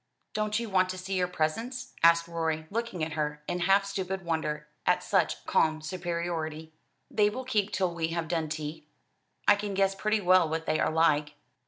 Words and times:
"Don't 0.33 0.57
you 0.57 0.67
want 0.67 0.89
to 0.89 0.97
see 0.97 1.13
your 1.13 1.27
presents?" 1.27 1.93
asked 2.01 2.27
Rorie, 2.27 2.65
looking 2.71 3.03
at 3.03 3.11
her, 3.13 3.43
in 3.47 3.59
half 3.59 3.85
stupid 3.85 4.25
wonder 4.25 4.67
at 4.87 5.03
such 5.03 5.45
calm 5.45 5.79
superiority. 5.79 6.73
"They 7.11 7.29
will 7.29 7.45
keep 7.45 7.71
till 7.71 7.93
we 7.93 8.07
have 8.07 8.27
done 8.27 8.49
tea. 8.49 8.87
I 9.47 9.55
can 9.55 9.75
guess 9.75 9.93
pretty 9.93 10.19
well 10.19 10.49
what 10.49 10.65
they 10.65 10.79
are 10.79 10.89
like. 10.89 11.35